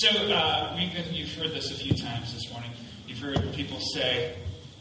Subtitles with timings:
[0.00, 2.70] So uh, we've been, you've heard this a few times this morning.
[3.06, 4.34] You've heard people say,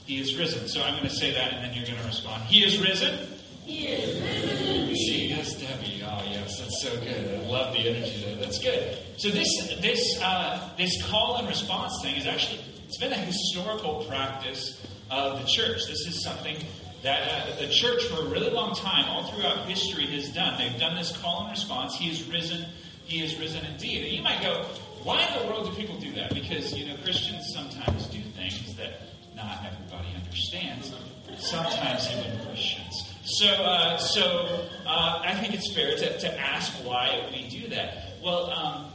[0.07, 2.41] "He is risen." So I'm going to say that, and then you're going to respond.
[2.45, 3.27] He is risen.
[3.63, 4.89] He is risen.
[4.89, 6.01] You see, yes, Debbie.
[6.03, 7.41] Oh, yes, that's so good.
[7.41, 8.37] I love the energy there.
[8.37, 8.97] That's good.
[9.17, 14.05] So this this uh, this call and response thing is actually it's been a historical
[14.05, 15.85] practice of the church.
[15.87, 16.57] This is something
[17.03, 20.57] that uh, the church for a really long time, all throughout history, has done.
[20.57, 21.95] They've done this call and response.
[21.95, 22.65] He is risen.
[23.05, 24.05] He is risen indeed.
[24.05, 24.65] And you might go,
[25.03, 26.33] why in the world do people do that?
[26.33, 29.01] Because you know Christians sometimes do things that
[29.35, 30.93] not everybody understands.
[31.37, 33.09] Sometimes even Christians.
[33.25, 38.13] So, uh, so uh, I think it's fair to, to ask why we do that.
[38.23, 38.93] Well, um,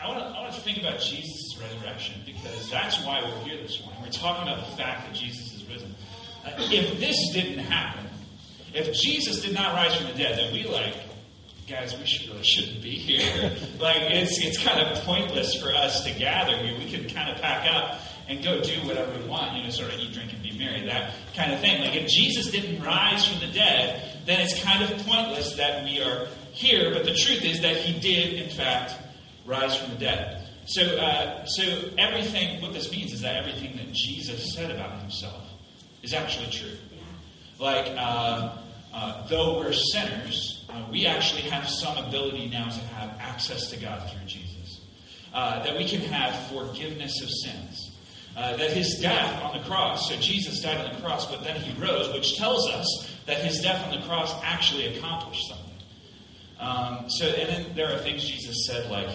[0.00, 4.00] I want to think about Jesus' resurrection because that's why we're here this morning.
[4.02, 5.94] We're talking about the fact that Jesus is risen.
[6.44, 8.06] Uh, if this didn't happen,
[8.72, 10.94] if Jesus did not rise from the dead, then we like,
[11.66, 13.50] guys, we should, really shouldn't be here.
[13.80, 16.78] like it's it's kind of pointless for us to gather here.
[16.78, 19.92] We can kind of pack up and go do whatever we want, you know, sort
[19.92, 21.80] of eat, drink, and be merry, that kind of thing.
[21.80, 26.00] Like if Jesus didn't rise from the dead, then it's kind of pointless that we
[26.00, 26.92] are here.
[26.92, 28.94] But the truth is that he did, in fact,
[29.44, 30.48] rise from the dead.
[30.66, 32.62] So, uh, so everything.
[32.62, 35.42] What this means is that everything that Jesus said about himself
[36.02, 36.76] is actually true.
[37.58, 38.56] Like, uh,
[38.92, 43.76] uh, though we're sinners, uh, we actually have some ability now to have access to
[43.76, 44.80] God through Jesus.
[45.32, 47.92] Uh, that we can have forgiveness of sins.
[48.36, 51.56] Uh, that his death on the cross, so Jesus died on the cross, but then
[51.56, 55.66] he rose, which tells us that his death on the cross actually accomplished something.
[56.60, 59.08] Um, so, and then there are things Jesus said like,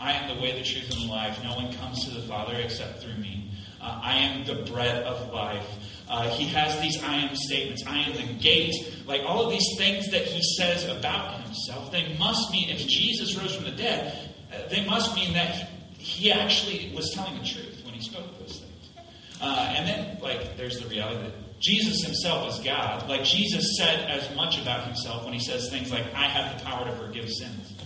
[0.00, 1.38] I am the way, the truth, and the life.
[1.44, 3.52] No one comes to the Father except through me.
[3.80, 5.66] Uh, I am the bread of life.
[6.08, 7.84] Uh, he has these I am statements.
[7.86, 8.74] I am the gate.
[9.06, 13.36] Like all of these things that he says about himself, they must mean, if Jesus
[13.36, 17.82] rose from the dead, uh, they must mean that he, actually was telling the truth
[17.84, 18.88] when he spoke those things.
[19.40, 23.06] Uh, and then, like, there's the reality that Jesus himself is God.
[23.08, 26.64] Like, Jesus said as much about himself when he says things like, I have the
[26.64, 27.79] power to forgive sins.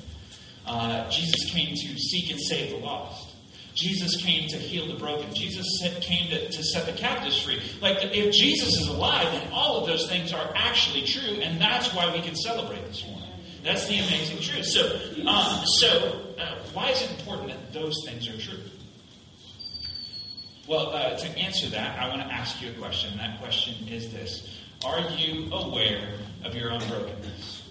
[0.67, 3.35] Uh, Jesus came to seek and save the lost.
[3.75, 5.35] Jesus came to heal the broken.
[5.35, 5.67] Jesus
[6.01, 7.61] came to, to set the captives free.
[7.83, 11.93] Like, if Jesus is alive, then all of those things are actually true, and that's
[11.93, 13.29] why we can celebrate this morning.
[13.65, 14.67] That's the amazing truth.
[14.67, 18.63] So, um, so uh, why is it important that those things are true?
[20.69, 23.17] Well, uh, to answer that, I want to ask you a question.
[23.19, 26.15] That question is this Are you aware
[26.45, 27.63] of your own brokenness?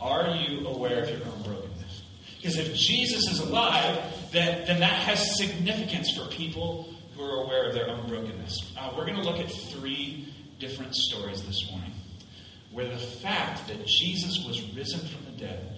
[0.00, 1.31] Are you aware of your own?
[2.42, 7.68] Because if Jesus is alive, then, then that has significance for people who are aware
[7.68, 8.72] of their own brokenness.
[8.76, 10.26] Uh, we're going to look at three
[10.58, 11.92] different stories this morning
[12.72, 15.76] where the fact that Jesus was risen from the dead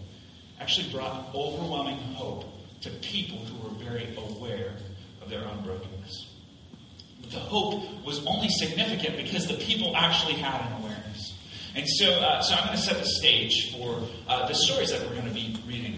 [0.58, 2.46] actually brought overwhelming hope
[2.80, 4.72] to people who were very aware
[5.20, 6.30] of their own brokenness.
[7.30, 11.34] The hope was only significant because the people actually had an awareness.
[11.74, 15.00] And so, uh, so I'm going to set the stage for uh, the stories that
[15.02, 15.93] we're going to be reading.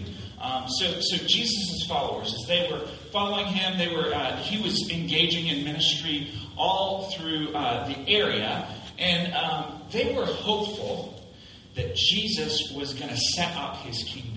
[0.47, 4.89] Um, so, so Jesus' followers, as they were following him, they were uh, he was
[4.89, 8.65] engaging in ministry all through uh, the area,
[8.97, 11.21] and um, they were hopeful
[11.75, 14.36] that Jesus was going to set up his kingdom.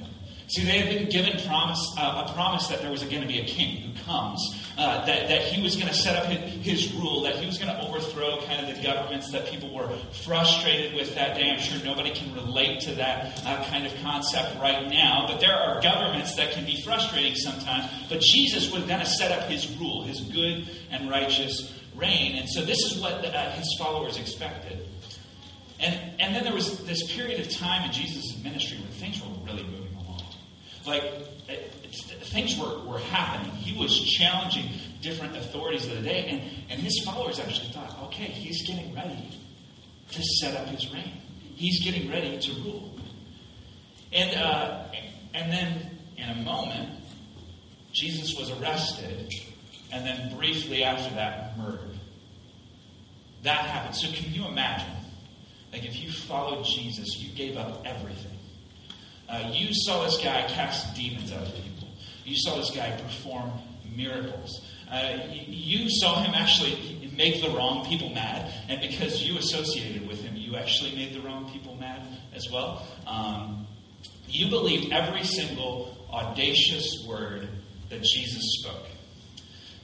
[0.51, 3.39] See, they had been given promise, uh, a promise that there was going to be
[3.39, 6.93] a king who comes, uh, that, that he was going to set up his, his,
[6.95, 9.89] rule, that he was going to overthrow kind of the governments that people were
[10.25, 11.53] frustrated with that day.
[11.53, 15.55] I'm sure nobody can relate to that uh, kind of concept right now, but there
[15.55, 17.89] are governments that can be frustrating sometimes.
[18.09, 22.35] But Jesus was going to set up his rule, his good and righteous reign.
[22.35, 24.85] And so this is what uh, his followers expected.
[25.79, 29.30] And, and then there was this period of time in Jesus' ministry when things were
[30.87, 31.03] like,
[32.25, 33.53] things were, were happening.
[33.53, 34.71] He was challenging
[35.03, 39.31] different authorities of the day, and, and his followers actually thought, okay, he's getting ready
[40.11, 41.13] to set up his reign.
[41.55, 42.99] He's getting ready to rule.
[44.13, 44.85] And, uh,
[45.35, 46.91] and then, in a moment,
[47.93, 49.33] Jesus was arrested,
[49.93, 51.99] and then briefly after that, murdered.
[53.43, 53.97] That happened.
[53.97, 54.91] So, can you imagine?
[55.73, 58.39] Like, if you followed Jesus, you gave up everything
[59.31, 61.89] uh, you saw this guy cast demons out of people.
[62.25, 63.53] You saw this guy perform
[63.97, 64.67] miracles.
[64.91, 70.21] Uh, you saw him actually make the wrong people mad, and because you associated with
[70.23, 72.01] him, you actually made the wrong people mad
[72.35, 72.87] as well.
[73.07, 73.67] Um,
[74.27, 77.49] you believed every single audacious word
[77.89, 78.87] that Jesus spoke.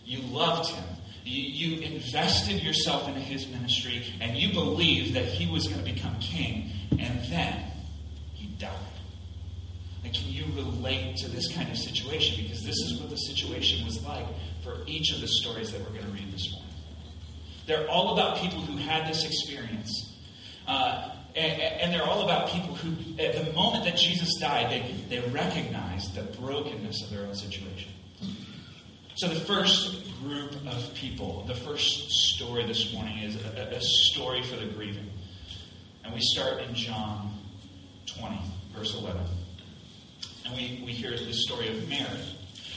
[0.04, 0.84] You loved him.
[1.24, 6.16] You, invested yourself into his ministry, and you believed that he was going to become
[6.20, 7.64] king, and then
[8.32, 8.95] he died.
[10.12, 12.42] Can you relate to this kind of situation?
[12.42, 14.26] Because this is what the situation was like
[14.62, 16.74] for each of the stories that we're going to read this morning.
[17.66, 20.14] They're all about people who had this experience.
[20.66, 24.94] Uh, and, and, they're all about people who, at the moment that Jesus died, they,
[25.08, 27.92] they recognized the brokenness of their own situation.
[29.16, 34.42] So, the first group of people, the first story this morning is a, a story
[34.42, 35.10] for the grieving.
[36.04, 37.32] And we start in John
[38.06, 38.40] 20,
[38.74, 39.20] verse 11.
[40.46, 42.06] And we, we hear the story of Mary.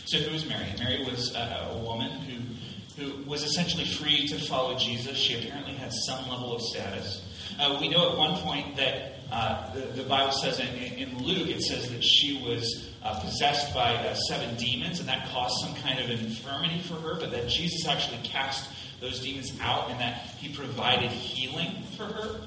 [0.06, 0.66] So, who was Mary?
[0.80, 5.16] Mary was a, a woman who, who was essentially free to follow Jesus.
[5.18, 7.24] She apparently had some level of status.
[7.60, 11.50] Uh, we know at one point that uh, the, the, Bible says in, in, Luke,
[11.50, 15.76] it says that she was uh, possessed by uh, seven demons, and that caused some
[15.76, 18.68] kind of infirmity for her, but that Jesus actually cast
[19.00, 22.42] those demons out and that he provided healing for her.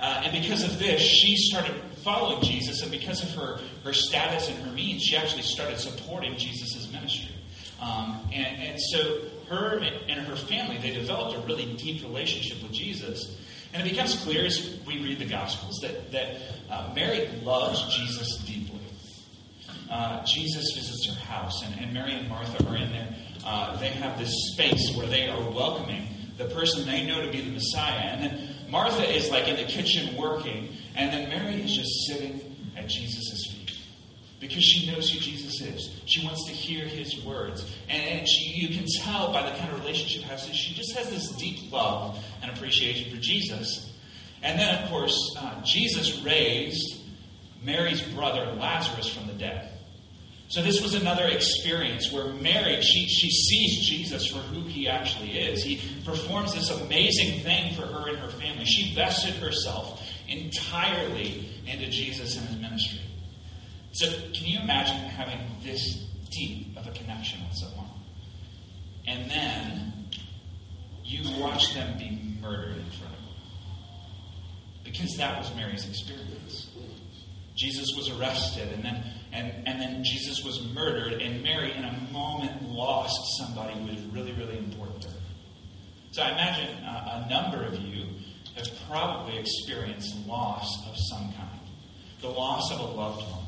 [0.00, 4.48] Uh, and because of this, she started following Jesus, and because of her, her status
[4.48, 7.34] and her means, she actually started supporting Jesus' ministry.
[7.80, 12.72] Um, and, and so her and her family, they developed a really deep relationship with
[12.72, 13.38] Jesus.
[13.72, 16.36] And it becomes clear as we read the Gospels that, that
[16.70, 18.80] uh, Mary loves Jesus deeply.
[19.90, 23.14] Uh, Jesus visits her house, and, and Mary and Martha are in there.
[23.44, 27.40] Uh, they have this space where they are welcoming the person they know to be
[27.40, 28.00] the Messiah.
[28.00, 32.40] And then Martha is like in the kitchen working, and then Mary is just sitting
[32.76, 33.78] at Jesus' feet
[34.40, 36.00] because she knows who Jesus is.
[36.06, 37.64] She wants to hear his words.
[37.88, 41.08] And, she, you can tell by the kind of relationship she has, she just has
[41.08, 43.92] this deep love and appreciation for Jesus.
[44.42, 47.00] And then, of course, uh, Jesus raised
[47.62, 49.72] Mary's brother Lazarus from the dead.
[50.48, 55.38] So this was another experience where Mary, she, she sees Jesus for who he actually
[55.38, 55.62] is.
[55.62, 58.64] He performs this amazing thing for her and her family.
[58.64, 63.00] She vested herself entirely into Jesus and his ministry.
[63.92, 67.90] So can you imagine having this deep of a connection with someone?
[69.06, 70.10] And then
[71.04, 73.20] you watch them be murdered in front of
[74.84, 74.92] you.
[74.92, 76.70] Because that was Mary's experience.
[77.56, 79.02] Jesus was arrested and then
[79.32, 84.00] and, and then Jesus was murdered, and Mary, in a moment, lost somebody who was
[84.06, 85.16] really, really important to her.
[86.12, 88.06] So I imagine a, a number of you
[88.58, 91.58] have probably experienced loss of some kind
[92.20, 93.44] the loss of a loved one.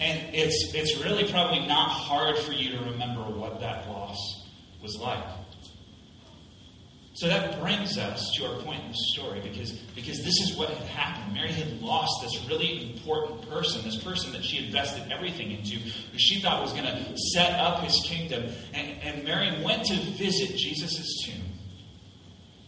[0.00, 4.16] And it's, it's really probably not hard for you to remember what that loss
[4.82, 5.24] was like.
[7.14, 10.70] So that brings us to our point in the story because, because this is what
[10.70, 11.34] had happened.
[11.34, 16.18] Mary had lost this really important person, this person that she invested everything into, who
[16.18, 18.44] she thought was going to set up his kingdom.
[18.72, 21.42] And, and Mary went to visit Jesus' tomb,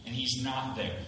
[0.04, 0.98] and he's not there.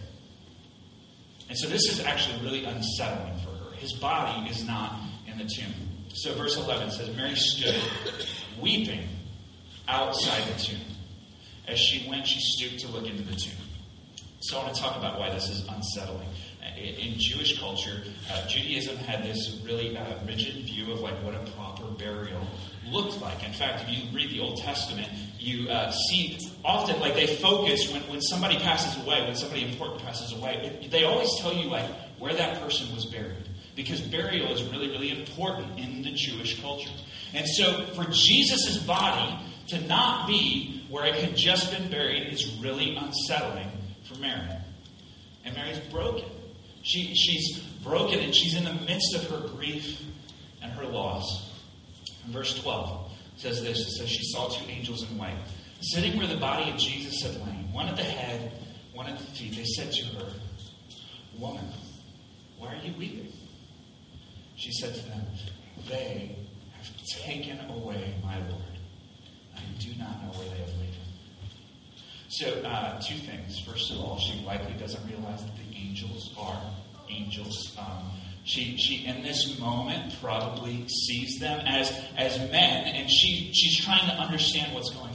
[1.53, 3.77] And so this is actually really unsettling for her.
[3.77, 5.75] His body is not in the tomb.
[6.15, 7.75] So verse 11 says Mary stood
[8.59, 9.07] weeping
[9.87, 10.81] outside the tomb.
[11.69, 13.53] As she went, she stooped to look into the tomb.
[14.41, 16.27] So I want to talk about why this is unsettling.
[16.79, 18.01] In Jewish culture,
[18.33, 22.47] uh, Judaism had this really uh, rigid view of like what a proper burial
[22.87, 23.45] looked like.
[23.45, 27.93] In fact, if you read the Old Testament, you uh, see often like they focus
[27.93, 31.69] when, when somebody passes away, when somebody important passes away, it, they always tell you
[31.69, 31.89] like
[32.19, 36.91] where that person was buried because burial is really, really important in the Jewish culture.
[37.35, 39.39] And so for Jesus' body
[39.69, 43.71] to not be where it had just been buried is really unsettling
[44.05, 44.57] for Mary.
[45.45, 46.29] And Mary's broken.
[46.83, 50.03] She, she's broken and she's in the midst of her grief
[50.63, 51.51] and her loss.
[52.29, 55.37] Verse 12 says this it says, She saw two angels in white,
[55.83, 58.53] sitting where the body of Jesus had lain, one at the head,
[58.93, 59.57] one at the feet.
[59.57, 60.33] They said to her,
[61.39, 61.65] Woman,
[62.59, 63.33] why are you weeping?
[64.57, 65.27] She said to them,
[65.89, 66.37] They
[66.77, 68.73] have taken away my Lord
[69.57, 71.07] I do not know where they have laid him.
[72.29, 73.59] So, uh, two things.
[73.61, 76.61] First of all, she likely doesn't realize that the angels are
[77.11, 77.77] angels.
[77.79, 78.11] Um,
[78.45, 84.07] she, she, in this moment, probably sees them as, as men, and she, she's trying
[84.09, 85.12] to understand what's going on.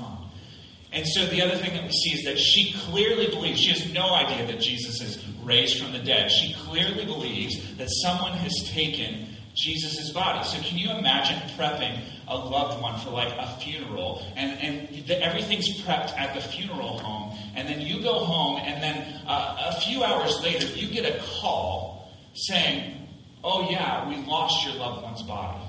[0.98, 3.94] And so, the other thing that we see is that she clearly believes, she has
[3.94, 6.32] no idea that Jesus is raised from the dead.
[6.32, 10.44] She clearly believes that someone has taken Jesus' body.
[10.44, 15.24] So can you imagine prepping a loved one for like a funeral and, and the,
[15.24, 19.80] everything's prepped at the funeral home and then you go home and then uh, a
[19.82, 23.08] few hours later you get a call saying,
[23.44, 25.64] oh yeah, we lost your loved one's body.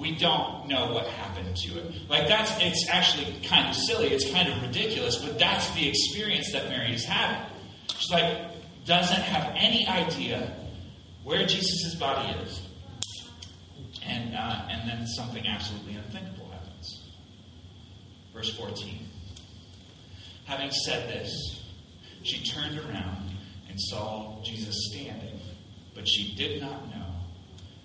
[0.00, 2.08] We don't know what happened to it.
[2.08, 4.08] Like that's, it's actually kind of silly.
[4.08, 7.46] It's kind of ridiculous, but that's the experience that Mary is having.
[7.98, 8.38] She's like,
[8.86, 10.56] doesn't have any idea
[11.22, 12.62] where Jesus' body is.
[14.06, 17.04] And, uh, and then something absolutely unthinkable happens.
[18.32, 19.06] Verse 14.
[20.46, 21.62] Having said this,
[22.22, 23.30] she turned around
[23.68, 25.38] and saw Jesus standing,
[25.94, 26.89] but she did not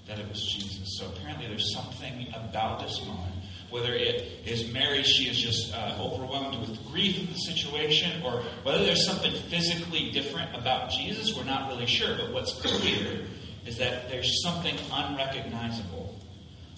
[0.07, 0.97] that it was Jesus.
[0.99, 3.33] So apparently, there's something about this moment.
[3.69, 8.43] Whether it is Mary, she is just uh, overwhelmed with grief in the situation, or
[8.63, 12.15] whether there's something physically different about Jesus, we're not really sure.
[12.15, 13.25] But what's clear
[13.65, 16.19] is that there's something unrecognizable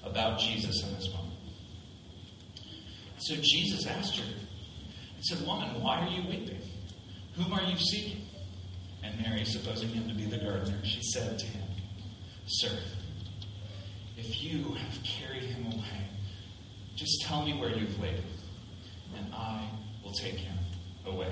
[0.03, 1.34] about Jesus in this moment.
[3.19, 4.25] So Jesus asked her,
[5.17, 6.62] He said, Woman, why are you weeping?
[7.36, 8.25] Whom are you seeking?
[9.03, 11.63] And Mary, supposing him to be the gardener, she said to him,
[12.48, 12.72] Sir,
[14.18, 16.08] if you have carried him away,
[16.96, 18.26] just tell me where you've laid him,
[19.16, 19.70] and I
[20.04, 20.58] will take him
[21.06, 21.32] away.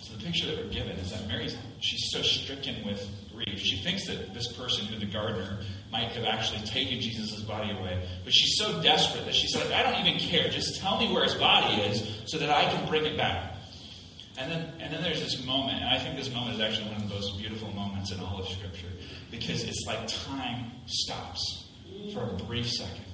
[0.00, 3.58] So the picture that we're given is that Mary's she's so stricken with grief.
[3.58, 5.58] She thinks that this person, who the gardener,
[5.90, 8.06] might have actually taken Jesus' body away.
[8.24, 10.48] But she's so desperate that she's like, I don't even care.
[10.48, 13.54] Just tell me where his body is so that I can bring it back.
[14.38, 17.02] And then, and then there's this moment, and I think this moment is actually one
[17.02, 18.88] of the most beautiful moments in all of Scripture
[19.32, 21.64] because it's like time stops
[22.12, 23.04] for a brief second.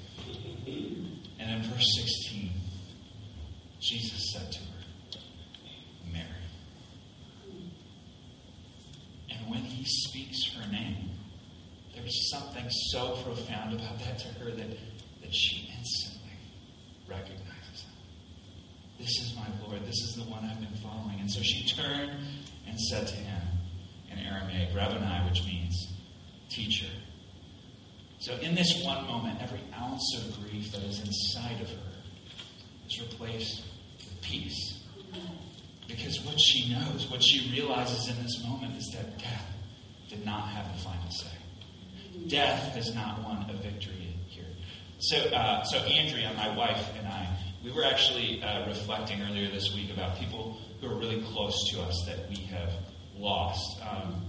[1.38, 2.50] And in verse 16,
[3.80, 5.20] Jesus said to her,
[6.12, 6.26] Mary.
[9.30, 11.10] And when he speaks her name,
[11.94, 14.70] there's something so profound about that to her that,
[15.22, 16.32] that she instantly
[17.08, 17.92] recognizes him.
[18.98, 19.86] This is my Lord.
[19.86, 21.20] This is the one I've been following.
[21.20, 22.10] And so she turned
[22.66, 23.42] and said to him
[24.10, 25.92] in Aramaic, Rabboni, which means
[26.48, 26.90] teacher.
[28.20, 31.76] So, in this one moment, every ounce of grief that is inside of her
[32.88, 33.62] is replaced
[33.98, 34.78] with peace.
[35.86, 39.46] Because what she knows, what she realizes in this moment, is that death
[40.08, 41.26] did not have the final say.
[42.26, 44.44] Death has not won a victory here.
[44.98, 47.28] So, uh, so Andrea, my wife, and I,
[47.64, 51.80] we were actually uh, reflecting earlier this week about people who are really close to
[51.82, 52.72] us that we have
[53.16, 53.80] lost.
[53.88, 54.27] Um,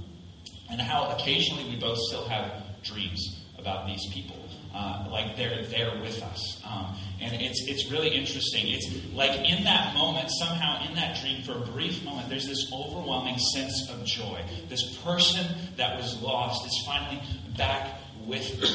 [0.72, 2.52] and how occasionally we both still have
[2.84, 4.36] dreams about these people.
[4.74, 6.62] Uh, like they're there with us.
[6.64, 8.68] Um, and it's, it's really interesting.
[8.68, 12.72] It's like in that moment, somehow in that dream, for a brief moment, there's this
[12.72, 14.44] overwhelming sense of joy.
[14.70, 15.44] This person
[15.78, 17.20] that was lost is finally
[17.58, 18.70] back with me.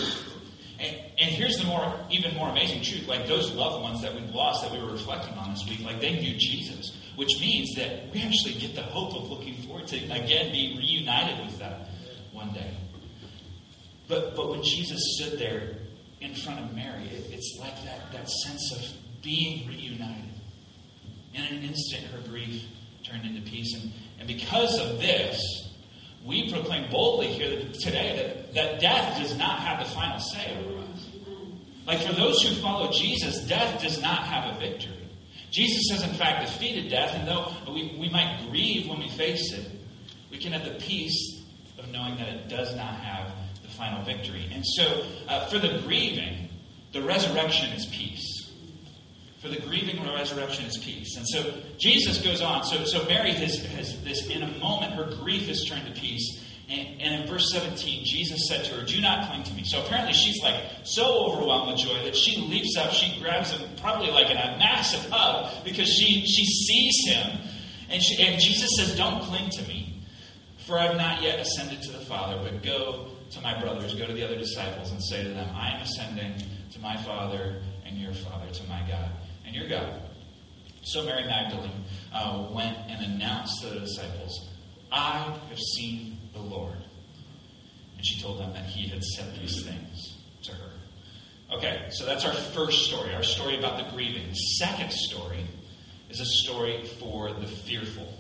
[0.81, 3.07] And, and here's the more, even more amazing truth.
[3.07, 6.01] Like those loved ones that we've lost that we were reflecting on this week, like
[6.01, 9.97] they knew Jesus, which means that we actually get the hope of looking forward to
[9.97, 11.81] again being reunited with them
[12.33, 12.75] one day.
[14.09, 15.77] But, but when Jesus stood there
[16.21, 20.25] in front of Mary, it, it's like that, that sense of being reunited.
[21.33, 22.65] In an instant, her grief
[23.03, 23.75] turned into peace.
[23.81, 25.41] And, and because of this,
[26.25, 30.79] we proclaim boldly here today that, that death does not have the final say over
[30.81, 31.09] us.
[31.87, 34.94] Like for those who follow Jesus, death does not have a victory.
[35.55, 39.53] Jesus has, in fact, defeated death, and though we, we might grieve when we face
[39.53, 39.71] it,
[40.29, 41.45] we can have the peace
[41.79, 43.31] of knowing that it does not have
[43.63, 44.51] the final victory.
[44.53, 46.49] And so, uh, for the grieving,
[46.93, 48.51] the resurrection is peace.
[49.41, 51.17] For the grieving, the resurrection is peace.
[51.17, 52.65] And so, Jesus goes on.
[52.65, 56.45] So, so Mary has, has this, in a moment, her grief is turned to peace.
[56.69, 59.65] And, and, in verse 17, Jesus said to her, Do not cling to me.
[59.65, 63.69] So apparently she's like so overwhelmed with joy that she leaps up, she grabs him,
[63.83, 67.39] probably like in a massive hug, because she, she sees him.
[67.91, 70.03] And, she, and Jesus says, Don't cling to me,
[70.67, 74.07] for I have not yet ascended to the Father, but go to my brothers, go
[74.07, 76.35] to the other disciples, and say to them, I am ascending
[76.73, 79.11] to my Father and your Father, to my God
[79.47, 80.01] and your God.
[80.83, 84.51] So Mary Magdalene uh, went and announced to the disciples,
[84.93, 86.77] I have seen the Lord.
[87.97, 90.71] And she told them that he had said these things to her.
[91.53, 94.35] Okay, so that's our first story, our story about the grieving.
[94.59, 95.47] Second story
[96.11, 98.13] is a story for the fearful.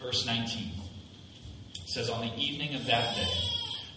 [0.00, 0.72] Verse 19
[1.86, 3.34] says, On the evening of that day,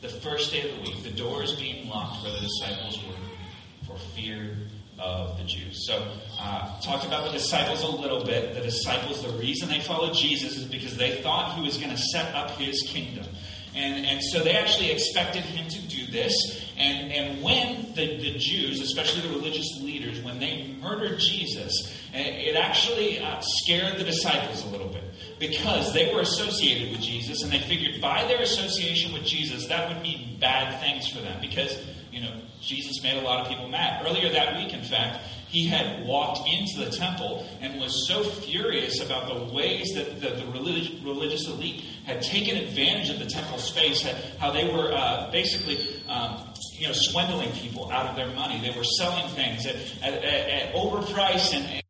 [0.02, 4.00] the first day of the week, the doors being locked where the disciples were for
[4.16, 4.58] fear
[5.02, 5.86] of the Jews.
[5.88, 6.08] So,
[6.40, 8.54] uh, talked about the disciples a little bit.
[8.54, 11.98] The disciples, the reason they followed Jesus is because they thought he was going to
[11.98, 13.26] set up his kingdom.
[13.74, 16.36] And, and so they actually expected him to do this.
[16.78, 22.56] And, and when the, the Jews, especially the religious leaders, when they murdered Jesus, it
[22.56, 25.04] actually uh, scared the disciples a little bit
[25.40, 29.88] because they were associated with Jesus and they figured by their association with Jesus, that
[29.88, 31.78] would mean bad things for them because,
[32.12, 34.06] you know, Jesus made a lot of people mad.
[34.06, 39.04] Earlier that week, in fact, he had walked into the temple and was so furious
[39.04, 43.58] about the ways that the, the relig- religious elite had taken advantage of the temple
[43.58, 44.08] space,
[44.40, 48.62] how they were uh, basically um, you know, swindling people out of their money.
[48.62, 51.84] They were selling things at, at, at, at overpriced and,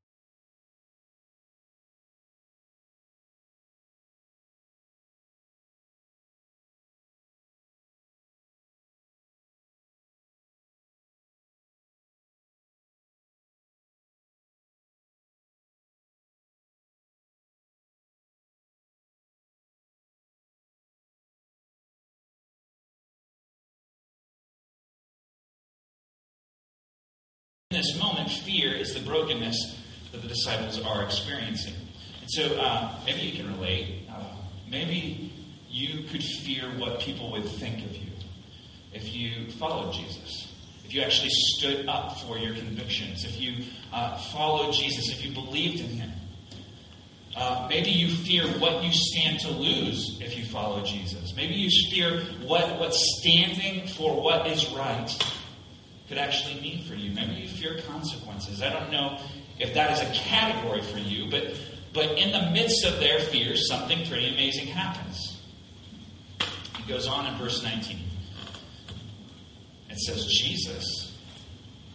[27.81, 29.79] this moment, fear is the brokenness
[30.11, 31.73] that the disciples are experiencing.
[32.21, 34.07] And so uh, maybe you can relate.
[34.11, 34.23] Uh,
[34.69, 35.33] maybe
[35.67, 38.11] you could fear what people would think of you
[38.93, 40.53] if you followed Jesus.
[40.85, 45.33] If you actually stood up for your convictions, if you uh, followed Jesus, if you
[45.33, 46.11] believed in Him.
[47.35, 51.33] Uh, maybe you fear what you stand to lose if you follow Jesus.
[51.35, 55.09] Maybe you fear what, what standing for what is right
[56.11, 57.09] could actually mean for you.
[57.11, 58.61] Maybe you fear consequences.
[58.61, 59.17] I don't know
[59.59, 61.55] if that is a category for you, but,
[61.93, 65.41] but in the midst of their fears, something pretty amazing happens.
[66.75, 67.97] He goes on in verse 19.
[69.89, 71.17] It says, Jesus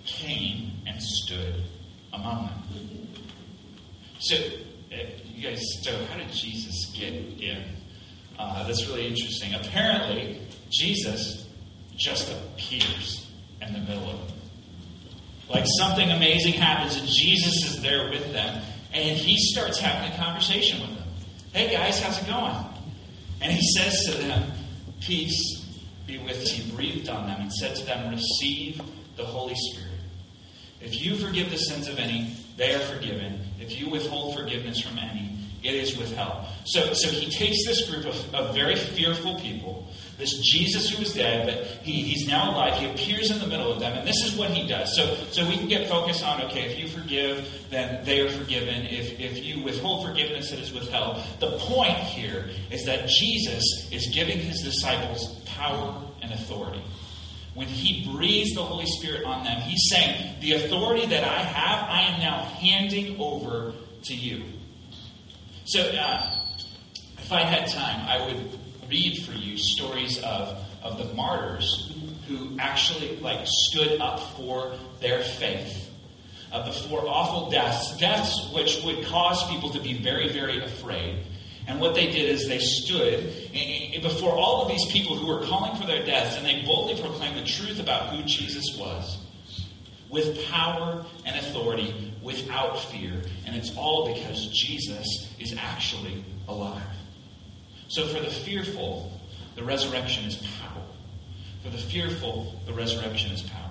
[0.07, 1.65] came and stood
[2.15, 3.09] among them.
[4.19, 4.97] So, uh,
[5.27, 7.65] you guys, so how did Jesus get in?
[8.39, 9.53] Uh, that's really interesting.
[9.53, 11.47] Apparently, Jesus
[11.99, 13.26] just appears
[13.69, 14.37] in the middle of them.
[15.49, 20.17] Like something amazing happens, and Jesus is there with them, and he starts having a
[20.17, 21.09] conversation with them.
[21.53, 22.55] Hey guys, how's it going?
[23.41, 24.53] And he says to them,
[25.01, 25.65] Peace
[26.07, 26.65] be with you.
[26.65, 28.81] He breathed on them and said to them, Receive
[29.17, 29.93] the Holy Spirit.
[30.81, 33.41] If you forgive the sins of any, they are forgiven.
[33.61, 36.47] If you withhold forgiveness from any, it is withheld.
[36.65, 39.87] So, so he takes this group of, of very fearful people
[40.19, 42.79] this Jesus who was dead, but he, he's now alive.
[42.79, 44.95] He appears in the middle of them, and this is what he does.
[44.97, 48.87] So, so we can get focused on okay, if you forgive, then they are forgiven.
[48.87, 51.23] If, if you withhold forgiveness, it is withheld.
[51.41, 56.83] The point here is that Jesus is giving his disciples power and authority.
[57.53, 61.89] When he breathes the Holy Spirit on them, he's saying, The authority that I have,
[61.91, 63.73] I am now handing over
[64.05, 64.45] to you.
[65.67, 66.31] So, uh,
[67.19, 68.57] if I had time, I would
[68.89, 71.93] read for you stories of, of the martyrs
[72.29, 75.91] who actually like stood up for their faith
[76.53, 81.27] uh, before awful deaths, deaths which would cause people to be very, very afraid.
[81.67, 83.25] And what they did is they stood
[84.03, 87.39] before all of these people who were calling for their deaths, and they boldly proclaimed
[87.39, 89.19] the truth about who Jesus was
[90.11, 93.23] with power and authority, without fear.
[93.47, 96.83] And it's all because Jesus is actually alive.
[97.89, 99.19] So for the fearful,
[99.55, 100.83] the resurrection is power.
[101.63, 103.63] For the fearful, the resurrection is power.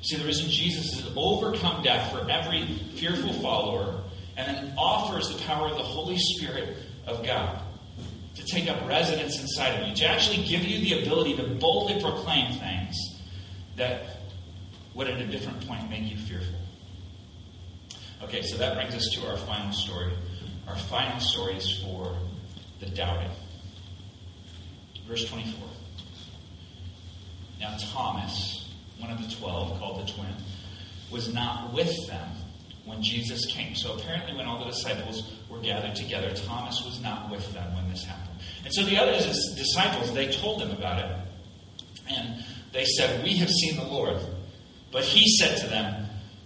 [0.00, 4.02] See, the risen Jesus has overcome death for every fearful follower
[4.36, 7.60] and then offers the power of the Holy Spirit of God
[8.34, 12.00] to take up residence inside of you, to actually give you the ability to boldly
[12.00, 12.96] proclaim things
[13.76, 14.22] that
[14.94, 16.61] would at a different point make you fearful.
[18.24, 20.12] Okay, so that brings us to our final story.
[20.68, 22.16] Our final story is for
[22.80, 23.30] the doubting.
[25.08, 25.68] Verse 24.
[27.60, 30.34] Now, Thomas, one of the twelve, called the twin,
[31.10, 32.28] was not with them
[32.84, 33.74] when Jesus came.
[33.74, 37.88] So apparently, when all the disciples were gathered together, Thomas was not with them when
[37.90, 38.40] this happened.
[38.64, 41.16] And so the other disciples, they told him about it.
[42.08, 44.16] And they said, We have seen the Lord.
[44.90, 46.01] But he said to them,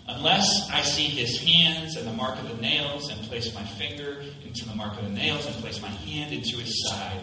[0.08, 4.22] Unless I see his hands and the mark of the nails, and place my finger
[4.44, 7.20] into the mark of the nails, and place my hand into his side,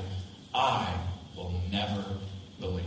[0.54, 0.94] I
[1.36, 2.04] will never
[2.60, 2.84] believe.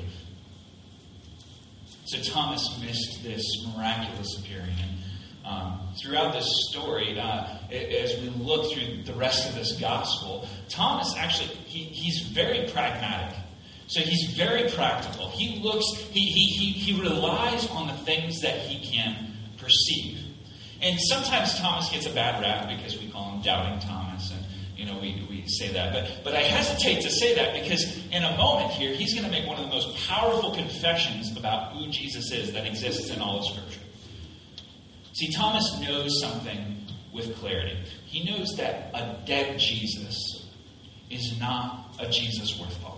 [2.05, 3.43] So Thomas missed this
[3.75, 4.77] miraculous appearing.
[4.81, 10.47] And um, throughout this story, uh, as we look through the rest of this gospel,
[10.69, 13.37] Thomas actually, he, he's very pragmatic.
[13.89, 15.31] So he's very practical.
[15.31, 19.36] He looks, he, he, he, he relies on the things that he can
[19.67, 20.19] perceive.
[20.81, 24.45] And sometimes Thomas gets a bad rap because we call him Doubting Thomas, and
[24.77, 25.93] you know we, we say that.
[25.93, 29.31] But but I hesitate to say that because in a moment here he's going to
[29.31, 33.39] make one of the most powerful confessions about who Jesus is that exists in all
[33.39, 33.81] of Scripture.
[35.15, 37.79] See, Thomas knows something with clarity.
[38.05, 40.47] He knows that a dead Jesus
[41.11, 42.96] is not a Jesus worth following.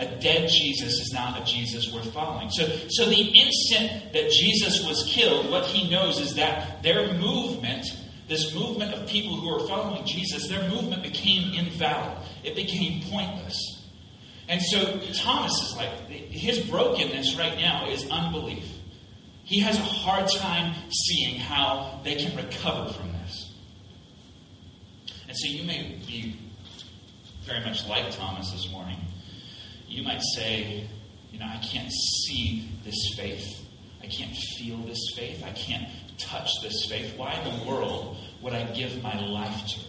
[0.00, 2.48] A dead Jesus is not a Jesus worth following.
[2.50, 7.84] So, so the instant that Jesus was killed, what he knows is that their movement,
[8.26, 12.16] this movement of people who are following Jesus, their movement became invalid.
[12.42, 13.56] It became pointless.
[14.48, 18.64] And so Thomas is like, his brokenness right now is unbelief.
[19.44, 23.52] He has a hard time seeing how they can recover from this.
[25.28, 26.38] And so you may be
[27.44, 28.96] very much like Thomas this morning.
[29.90, 30.86] You might say,
[31.32, 33.66] you know, I can't see this faith.
[34.00, 35.42] I can't feel this faith.
[35.44, 37.12] I can't touch this faith.
[37.16, 39.86] Why in the world would I give my life to it?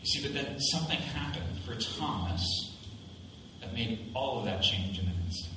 [0.00, 2.76] You see, but then something happened for Thomas
[3.60, 5.54] that made all of that change in an instant.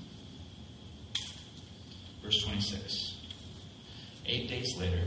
[2.23, 3.15] Verse 26.
[4.27, 5.01] Eight days later,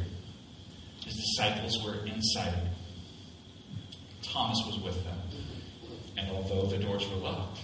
[1.05, 2.68] his disciples were inside.
[4.23, 5.18] Thomas was with them.
[6.18, 7.61] And although the doors were locked,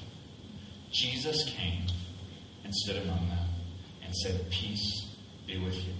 [0.92, 1.86] Jesus came
[2.64, 3.48] and stood among them
[4.04, 5.08] and said, Peace
[5.46, 5.92] be with you.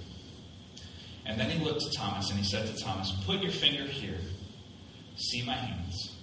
[1.26, 4.18] And then he looked to Thomas and he said to Thomas, Put your finger here
[5.16, 6.16] See my hands.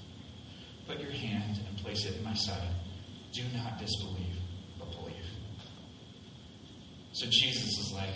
[0.87, 2.67] Put your hand and place it in my side.
[3.31, 4.35] Do not disbelieve,
[4.77, 5.15] but believe.
[7.13, 8.09] So Jesus is like,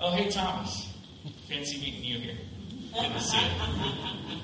[0.00, 0.92] Oh, hey, Thomas.
[1.48, 2.36] Fancy meeting you here.
[2.94, 3.38] Good to see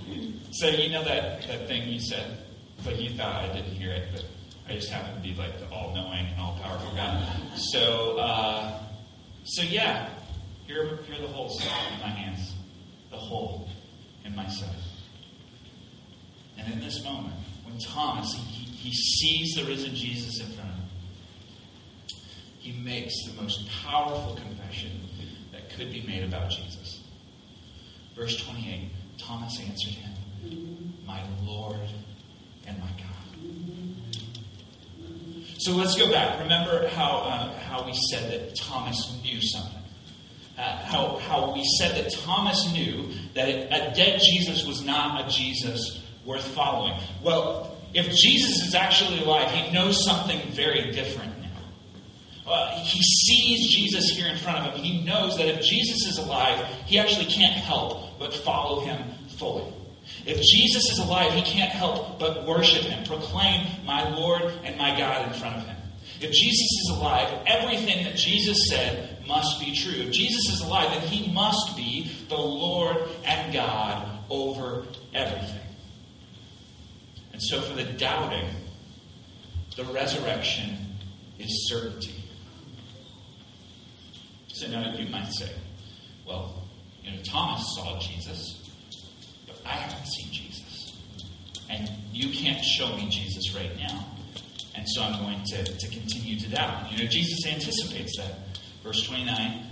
[0.09, 0.33] you.
[0.53, 2.39] So, you know that, that thing you said,
[2.87, 4.25] but you thought I didn't hear it, but
[4.69, 7.23] I just happen to be like the all knowing and all powerful God.
[7.57, 8.81] So, uh,
[9.45, 10.09] so yeah,
[10.71, 12.55] are the holes in my hands,
[13.11, 13.69] the hole
[14.25, 14.77] in my side.
[16.59, 20.77] And in this moment, when Thomas, he, he sees the risen Jesus in front of
[20.77, 20.85] him,
[22.59, 24.93] he makes the most powerful confession
[25.53, 27.03] that could be made about Jesus.
[28.15, 31.81] Verse 28 Thomas answered him, My Lord
[32.67, 33.07] and my God.
[35.59, 36.41] So let's go back.
[36.41, 39.73] Remember how, uh, how we said that Thomas knew something.
[40.59, 45.29] Uh, how, how we said that Thomas knew that a dead Jesus was not a
[45.31, 46.99] Jesus worth following.
[47.23, 52.53] Well, if Jesus is actually alive, he knows something very different now.
[52.53, 54.83] Uh, he sees Jesus here in front of him.
[54.83, 58.99] He knows that if Jesus is alive, he actually can't help but follow him
[59.37, 59.73] fully.
[60.25, 64.97] If Jesus is alive, he can't help but worship him, proclaim my Lord and my
[64.99, 65.77] God in front of him.
[66.21, 69.93] If Jesus is alive, everything that Jesus said must be true.
[69.93, 75.61] If Jesus is alive, then he must be the Lord and God over everything.
[77.33, 78.49] And so for the doubting,
[79.77, 80.77] the resurrection
[81.39, 82.25] is certainty.
[84.49, 85.51] So now you might say,
[86.27, 86.67] well,
[87.03, 88.66] you know, Thomas saw Jesus,
[89.67, 90.97] I haven't seen Jesus.
[91.69, 94.07] And you can't show me Jesus right now.
[94.75, 96.93] And so I'm going to, to continue to doubt.
[96.93, 98.39] You know, Jesus anticipates that.
[98.83, 99.65] Verse 29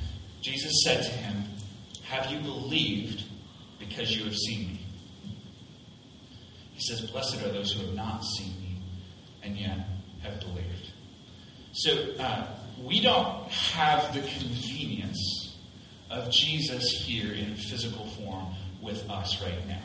[0.44, 1.42] Jesus said to him,
[2.02, 3.24] Have you believed
[3.78, 4.80] because you have seen me?
[6.72, 8.82] He says, Blessed are those who have not seen me
[9.42, 9.78] and yet
[10.22, 10.90] have believed.
[11.72, 12.46] So uh,
[12.82, 15.56] we don't have the convenience
[16.10, 18.54] of Jesus here in physical form
[18.84, 19.80] with us right now.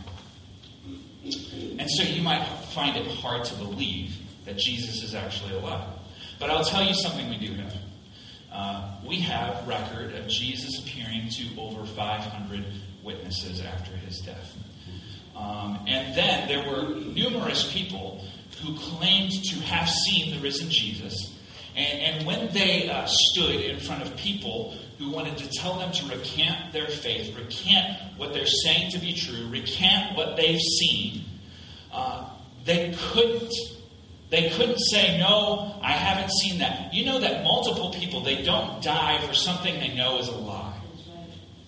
[1.79, 5.87] And so you might find it hard to believe that Jesus is actually alive.
[6.39, 7.73] But I'll tell you something we do have.
[8.51, 12.65] Uh, we have record of Jesus appearing to over 500
[13.03, 14.55] witnesses after his death.
[15.35, 18.25] Um, and then there were numerous people
[18.61, 21.37] who claimed to have seen the risen Jesus.
[21.75, 25.91] And, and when they uh, stood in front of people who wanted to tell them
[25.93, 31.23] to recant their faith, recant what they're saying to be true, recant what they've seen,
[31.91, 32.29] uh,
[32.65, 33.53] they couldn't.
[34.29, 36.93] They couldn't say, No, I haven't seen that.
[36.93, 40.79] You know that multiple people, they don't die for something they know is a lie.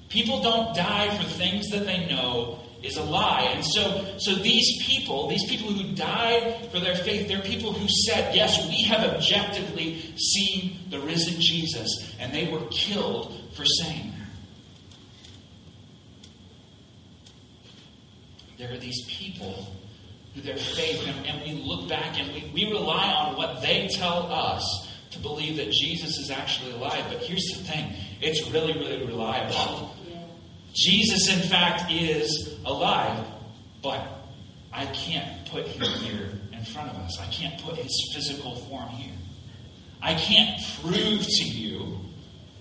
[0.09, 3.51] People don't die for things that they know is a lie.
[3.53, 7.87] And so, so these people, these people who died for their faith, they're people who
[8.05, 14.11] said, yes, we have objectively seen the risen Jesus, and they were killed for saying
[14.11, 14.17] that.
[18.57, 19.67] There are these people
[20.35, 23.87] who their faith, and, and we look back and we, we rely on what they
[23.87, 27.03] tell us to believe that Jesus is actually alive.
[27.09, 29.95] But here's the thing it's really, really reliable.
[30.73, 33.25] Jesus, in fact, is alive,
[33.81, 34.05] but
[34.71, 37.19] I can't put him here in front of us.
[37.19, 39.15] I can't put his physical form here.
[40.01, 41.99] I can't prove to you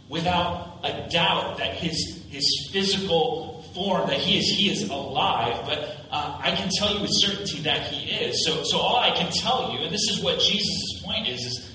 [0.08, 5.96] without a doubt that his, his physical form that he is he is alive, but
[6.10, 8.44] uh, I can tell you with certainty that he is.
[8.44, 11.70] So, so all I can tell you, and this is what Jesus' point is, is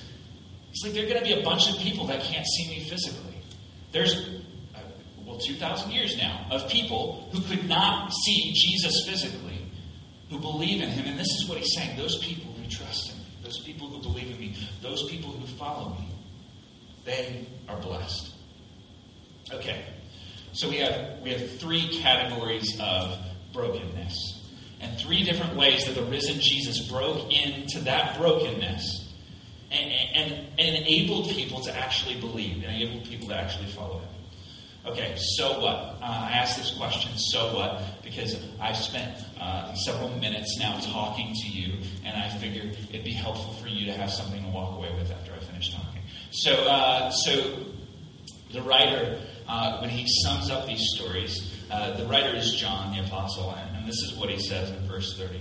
[0.71, 2.81] it's like there are going to be a bunch of people that can't see me
[2.89, 3.37] physically.
[3.93, 4.41] There's
[5.35, 9.65] uh, two thousand years now of people who could not see Jesus physically,
[10.29, 13.25] who believe in him, and this is what he's saying: those people who trust him,
[13.43, 16.09] those people who believe in me, those people who follow me,
[17.03, 18.33] they are blessed.
[19.51, 19.85] Okay.
[20.53, 23.17] So we have we have three categories of
[23.53, 24.41] brokenness.
[24.81, 29.13] And three different ways that the risen Jesus broke into that brokenness
[29.71, 34.09] and, and, and enabled people to actually believe, and enabled people to actually follow him.
[34.87, 35.75] Okay, so what?
[35.75, 37.81] Uh, I asked this question, so what?
[38.03, 43.13] Because I've spent uh, several minutes now talking to you, and I figured it'd be
[43.13, 46.01] helpful for you to have something to walk away with after I finish talking.
[46.31, 47.65] So, uh, so
[48.53, 51.51] the writer uh, when he sums up these stories.
[51.71, 54.87] Uh, the writer is John the Apostle, and, and this is what he says in
[54.87, 55.39] verse 30.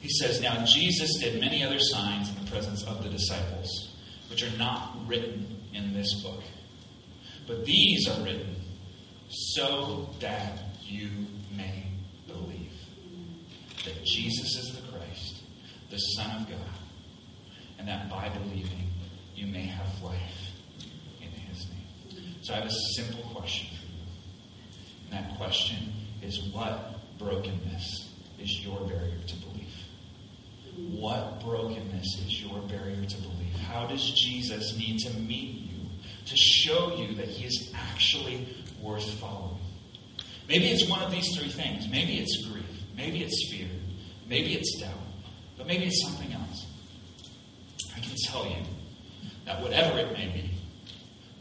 [0.00, 3.96] He says, Now Jesus did many other signs in the presence of the disciples,
[4.30, 6.42] which are not written in this book.
[7.48, 8.56] But these are written
[9.30, 11.08] so that you
[11.56, 11.86] may
[12.26, 12.72] believe
[13.86, 15.42] that Jesus is the Christ,
[15.90, 16.58] the Son of God,
[17.78, 18.90] and that by believing
[19.34, 20.52] you may have life
[21.22, 22.34] in His name.
[22.42, 25.10] so I have a simple question for you.
[25.10, 29.72] And that question is what brokenness is your barrier to belief?
[30.76, 33.56] What brokenness is your barrier to belief?
[33.66, 35.67] How does Jesus need to meet
[36.28, 38.46] to show you that he is actually
[38.80, 39.58] worth following?
[40.48, 41.88] Maybe it's one of these three things.
[41.88, 42.64] Maybe it's grief.
[42.96, 43.68] Maybe it's fear.
[44.28, 44.92] Maybe it's doubt.
[45.56, 46.66] But maybe it's something else.
[47.96, 48.62] I can tell you
[49.44, 50.50] that whatever it may be,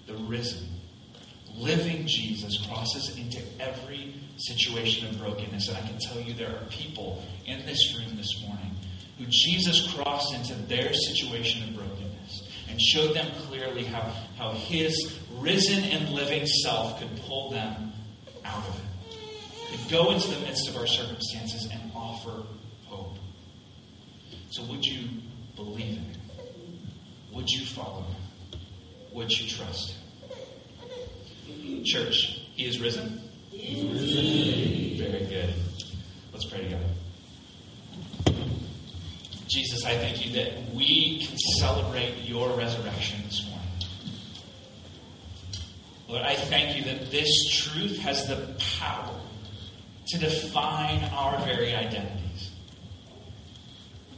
[0.07, 0.67] the risen,
[1.55, 5.67] living Jesus crosses into every situation of brokenness.
[5.69, 8.71] And I can tell you there are people in this room this morning
[9.17, 11.76] who Jesus crossed into their situation of
[12.79, 14.01] showed them clearly how,
[14.37, 17.93] how his risen and living self could pull them
[18.45, 22.43] out of it, could go into the midst of our circumstances and offer
[22.85, 23.17] hope.
[24.49, 25.09] So, would you
[25.55, 26.21] believe in him?
[27.33, 28.59] Would you follow him?
[29.13, 31.83] Would you trust him?
[31.83, 33.21] Church, He is risen.
[33.51, 35.11] He is risen.
[35.11, 35.53] Very good.
[36.33, 36.85] Let's pray together.
[39.47, 43.67] Jesus, I thank you that we can celebrate your resurrection this morning.
[46.09, 49.13] Lord, I thank you that this truth has the power
[50.07, 52.51] to define our very identities.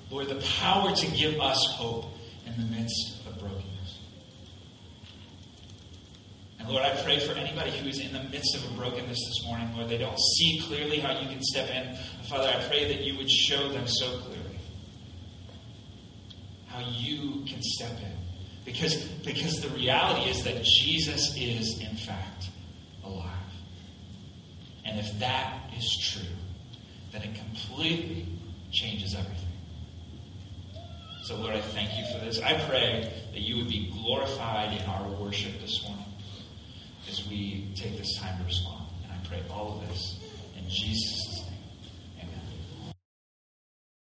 [0.09, 2.05] Lord, the power to give us hope
[2.47, 3.99] in the midst of brokenness.
[6.59, 9.45] And Lord, I pray for anybody who is in the midst of a brokenness this
[9.45, 11.95] morning, Lord, they don't see clearly how you can step in.
[12.27, 14.38] Father, I pray that you would show them so clearly
[16.79, 18.17] how you can step in.
[18.65, 22.49] Because, because the reality is that Jesus is, in fact,
[23.03, 23.35] alive.
[24.85, 26.35] And if that is true,
[27.11, 28.27] then it completely
[28.71, 29.35] changes everything.
[31.23, 32.41] So, Lord, I thank you for this.
[32.41, 36.05] I pray that you would be glorified in our worship this morning
[37.09, 38.85] as we take this time to respond.
[39.03, 40.19] And I pray all of this.